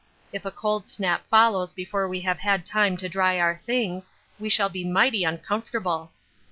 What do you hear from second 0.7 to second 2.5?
snap follows before we have